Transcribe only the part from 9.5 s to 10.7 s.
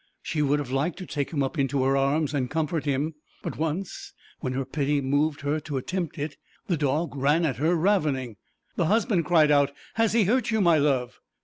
out: 'Has he hurt you,